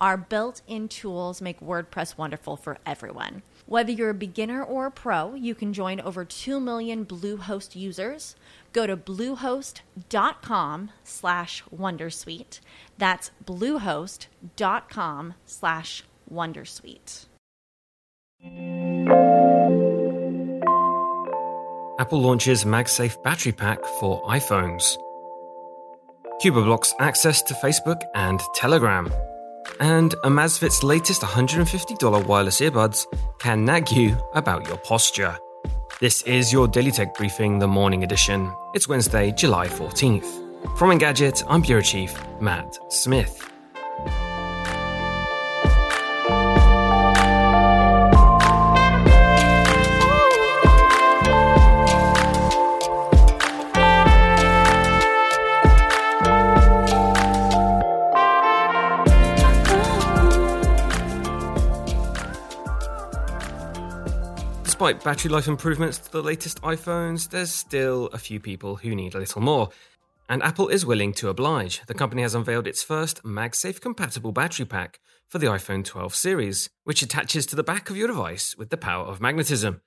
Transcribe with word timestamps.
Our 0.00 0.16
built 0.16 0.62
in 0.66 0.88
tools 0.88 1.42
make 1.42 1.60
WordPress 1.60 2.16
wonderful 2.16 2.56
for 2.56 2.78
everyone. 2.86 3.42
Whether 3.66 3.92
you're 3.92 4.10
a 4.10 4.14
beginner 4.14 4.64
or 4.64 4.86
a 4.86 4.90
pro, 4.90 5.34
you 5.34 5.54
can 5.54 5.72
join 5.72 6.00
over 6.00 6.24
2 6.24 6.58
million 6.58 7.04
Bluehost 7.04 7.76
users. 7.76 8.34
Go 8.72 8.86
to 8.86 8.96
bluehost.com 8.96 10.90
slash 11.04 11.62
wondersuite. 11.74 12.60
That's 12.96 13.30
bluehost.com 13.44 15.34
slash 15.44 16.04
wondersuite. 16.32 17.26
Apple 22.00 22.22
launches 22.22 22.64
MagSafe 22.64 23.22
battery 23.22 23.52
pack 23.52 23.84
for 24.00 24.22
iPhones. 24.24 24.96
Cuba 26.40 26.62
blocks 26.62 26.94
access 26.98 27.42
to 27.42 27.54
Facebook 27.54 28.00
and 28.14 28.40
Telegram. 28.54 29.12
And 29.80 30.14
Amazfit's 30.24 30.82
latest 30.82 31.22
$150 31.22 32.26
wireless 32.26 32.60
earbuds 32.60 33.06
can 33.38 33.64
nag 33.64 33.90
you 33.90 34.14
about 34.34 34.68
your 34.68 34.76
posture. 34.76 35.34
This 36.00 36.20
is 36.22 36.52
your 36.52 36.68
Daily 36.68 36.90
Tech 36.90 37.14
Briefing, 37.14 37.58
the 37.58 37.66
morning 37.66 38.04
edition. 38.04 38.52
It's 38.74 38.88
Wednesday, 38.88 39.32
July 39.32 39.68
14th. 39.68 40.76
From 40.76 40.90
Engadget, 40.90 41.42
I'm 41.48 41.62
Bureau 41.62 41.80
Chief 41.80 42.14
Matt 42.42 42.78
Smith. 42.90 43.50
Despite 64.80 65.04
battery 65.04 65.30
life 65.30 65.46
improvements 65.46 65.98
to 65.98 66.10
the 66.10 66.22
latest 66.22 66.62
iPhones, 66.62 67.28
there's 67.28 67.52
still 67.52 68.06
a 68.14 68.18
few 68.18 68.40
people 68.40 68.76
who 68.76 68.94
need 68.94 69.14
a 69.14 69.18
little 69.18 69.42
more. 69.42 69.68
And 70.26 70.42
Apple 70.42 70.68
is 70.68 70.86
willing 70.86 71.12
to 71.16 71.28
oblige. 71.28 71.82
The 71.86 71.92
company 71.92 72.22
has 72.22 72.34
unveiled 72.34 72.66
its 72.66 72.82
first 72.82 73.22
MagSafe 73.22 73.82
compatible 73.82 74.32
battery 74.32 74.64
pack 74.64 74.98
for 75.28 75.38
the 75.38 75.48
iPhone 75.48 75.84
12 75.84 76.14
series, 76.14 76.70
which 76.84 77.02
attaches 77.02 77.44
to 77.44 77.56
the 77.56 77.62
back 77.62 77.90
of 77.90 77.98
your 77.98 78.08
device 78.08 78.56
with 78.56 78.70
the 78.70 78.78
power 78.78 79.04
of 79.04 79.20
magnetism. 79.20 79.82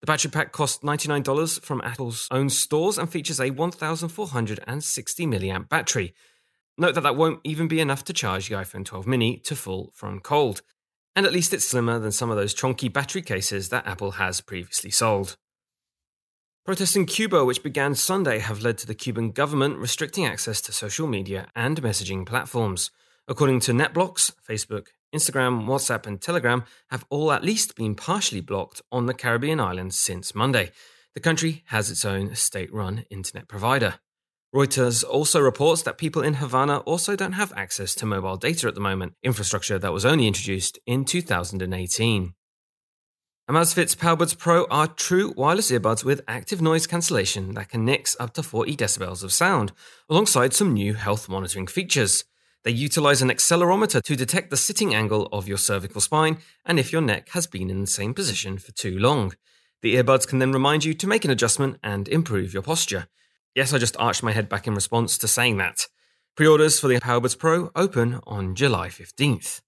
The 0.00 0.06
battery 0.08 0.32
pack 0.32 0.50
costs 0.50 0.82
$99 0.82 1.60
from 1.60 1.80
Apple's 1.80 2.26
own 2.32 2.50
stores 2.50 2.98
and 2.98 3.08
features 3.08 3.38
a 3.38 3.50
1460 3.50 5.26
milliamp 5.28 5.68
battery. 5.68 6.14
Note 6.76 6.96
that 6.96 7.02
that 7.02 7.14
won't 7.14 7.38
even 7.44 7.68
be 7.68 7.78
enough 7.78 8.02
to 8.06 8.12
charge 8.12 8.48
the 8.48 8.56
iPhone 8.56 8.84
12 8.84 9.06
mini 9.06 9.36
to 9.44 9.54
full 9.54 9.92
from 9.94 10.18
cold 10.18 10.62
and 11.14 11.26
at 11.26 11.32
least 11.32 11.52
it's 11.52 11.68
slimmer 11.68 11.98
than 11.98 12.12
some 12.12 12.30
of 12.30 12.36
those 12.36 12.54
chunky 12.54 12.88
battery 12.88 13.22
cases 13.22 13.68
that 13.68 13.86
Apple 13.86 14.12
has 14.12 14.40
previously 14.40 14.90
sold. 14.90 15.36
Protests 16.64 16.94
in 16.94 17.06
Cuba, 17.06 17.44
which 17.44 17.62
began 17.62 17.94
Sunday, 17.94 18.38
have 18.38 18.62
led 18.62 18.78
to 18.78 18.86
the 18.86 18.94
Cuban 18.94 19.32
government 19.32 19.78
restricting 19.78 20.24
access 20.24 20.60
to 20.60 20.72
social 20.72 21.08
media 21.08 21.48
and 21.56 21.82
messaging 21.82 22.24
platforms. 22.24 22.90
According 23.26 23.60
to 23.60 23.72
NetBlocks, 23.72 24.32
Facebook, 24.48 24.88
Instagram, 25.12 25.66
WhatsApp, 25.66 26.06
and 26.06 26.20
Telegram 26.20 26.64
have 26.90 27.04
all 27.10 27.32
at 27.32 27.44
least 27.44 27.74
been 27.74 27.94
partially 27.94 28.40
blocked 28.40 28.80
on 28.92 29.06
the 29.06 29.14
Caribbean 29.14 29.60
islands 29.60 29.98
since 29.98 30.34
Monday. 30.34 30.70
The 31.14 31.20
country 31.20 31.62
has 31.66 31.90
its 31.90 32.04
own 32.04 32.34
state 32.36 32.72
run 32.72 33.04
internet 33.10 33.48
provider. 33.48 33.94
Reuters 34.54 35.02
also 35.02 35.40
reports 35.40 35.80
that 35.80 35.96
people 35.96 36.20
in 36.20 36.34
Havana 36.34 36.80
also 36.80 37.16
don't 37.16 37.32
have 37.32 37.54
access 37.56 37.94
to 37.94 38.04
mobile 38.04 38.36
data 38.36 38.68
at 38.68 38.74
the 38.74 38.82
moment, 38.82 39.14
infrastructure 39.22 39.78
that 39.78 39.94
was 39.94 40.04
only 40.04 40.26
introduced 40.26 40.78
in 40.86 41.06
2018. 41.06 42.34
Amazfit's 43.48 43.94
PowerBuds 43.94 44.36
Pro 44.36 44.66
are 44.66 44.88
true 44.88 45.32
wireless 45.38 45.70
earbuds 45.70 46.04
with 46.04 46.20
active 46.28 46.60
noise 46.60 46.86
cancellation 46.86 47.54
that 47.54 47.70
can 47.70 47.86
nix 47.86 48.14
up 48.20 48.34
to 48.34 48.42
40 48.42 48.76
decibels 48.76 49.24
of 49.24 49.32
sound, 49.32 49.72
alongside 50.10 50.52
some 50.52 50.74
new 50.74 50.92
health 50.92 51.30
monitoring 51.30 51.66
features. 51.66 52.24
They 52.62 52.72
utilize 52.72 53.22
an 53.22 53.30
accelerometer 53.30 54.02
to 54.02 54.16
detect 54.16 54.50
the 54.50 54.58
sitting 54.58 54.94
angle 54.94 55.30
of 55.32 55.48
your 55.48 55.56
cervical 55.56 56.02
spine 56.02 56.36
and 56.66 56.78
if 56.78 56.92
your 56.92 57.00
neck 57.00 57.30
has 57.30 57.46
been 57.46 57.70
in 57.70 57.80
the 57.80 57.86
same 57.86 58.12
position 58.12 58.58
for 58.58 58.72
too 58.72 58.98
long. 58.98 59.32
The 59.80 59.96
earbuds 59.96 60.28
can 60.28 60.40
then 60.40 60.52
remind 60.52 60.84
you 60.84 60.92
to 60.92 61.06
make 61.06 61.24
an 61.24 61.30
adjustment 61.30 61.78
and 61.82 62.06
improve 62.06 62.52
your 62.52 62.62
posture. 62.62 63.06
Yes, 63.54 63.72
I 63.72 63.78
just 63.78 63.96
arched 63.98 64.22
my 64.22 64.32
head 64.32 64.48
back 64.48 64.66
in 64.66 64.74
response 64.74 65.18
to 65.18 65.28
saying 65.28 65.58
that. 65.58 65.88
Pre 66.36 66.46
orders 66.46 66.80
for 66.80 66.88
the 66.88 66.98
PowerBuds 66.98 67.38
Pro 67.38 67.70
open 67.76 68.20
on 68.26 68.54
July 68.54 68.88
15th. 68.88 69.60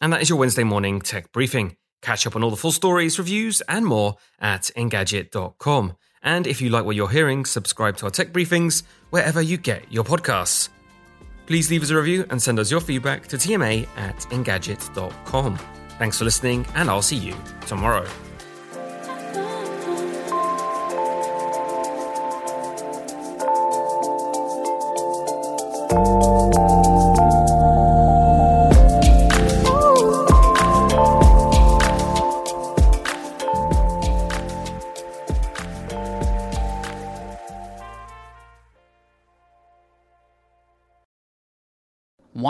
And 0.00 0.12
that 0.12 0.22
is 0.22 0.28
your 0.28 0.38
Wednesday 0.38 0.62
morning 0.62 1.00
tech 1.00 1.32
briefing. 1.32 1.76
Catch 2.02 2.26
up 2.26 2.36
on 2.36 2.44
all 2.44 2.50
the 2.50 2.56
full 2.56 2.70
stories, 2.70 3.18
reviews, 3.18 3.60
and 3.62 3.84
more 3.84 4.16
at 4.38 4.70
engadget.com. 4.76 5.96
And 6.22 6.46
if 6.46 6.60
you 6.60 6.70
like 6.70 6.84
what 6.84 6.94
you're 6.94 7.08
hearing, 7.08 7.44
subscribe 7.44 7.96
to 7.98 8.04
our 8.04 8.10
tech 8.10 8.32
briefings 8.32 8.84
wherever 9.10 9.42
you 9.42 9.56
get 9.56 9.90
your 9.92 10.04
podcasts. 10.04 10.68
Please 11.46 11.70
leave 11.70 11.82
us 11.82 11.90
a 11.90 11.96
review 11.96 12.26
and 12.30 12.40
send 12.40 12.58
us 12.58 12.70
your 12.70 12.80
feedback 12.80 13.26
to 13.28 13.36
tma 13.36 13.88
at 13.96 14.18
engadget.com. 14.30 15.58
Thanks 15.98 16.18
for 16.18 16.24
listening, 16.24 16.66
and 16.74 16.88
I'll 16.88 17.02
see 17.02 17.16
you 17.16 17.34
tomorrow. 17.66 18.06
Want 25.90 26.02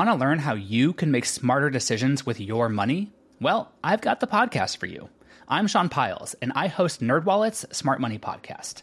to 0.09 0.15
learn 0.15 0.41
how 0.41 0.55
you 0.55 0.93
can 0.93 1.13
make 1.13 1.25
smarter 1.25 1.71
decisions 1.71 2.27
with 2.27 2.41
your 2.41 2.69
money? 2.69 3.13
Well, 3.41 3.71
I've 3.85 4.01
got 4.01 4.19
the 4.19 4.27
podcast 4.27 4.79
for 4.79 4.87
you. 4.87 5.11
I'm 5.47 5.69
Sean 5.69 5.89
Pyles, 5.89 6.35
and 6.43 6.53
I 6.57 6.67
host 6.67 7.01
NerdWallet's 7.01 7.65
Smart 7.77 8.01
Money 8.01 8.19
Podcast. 8.19 8.83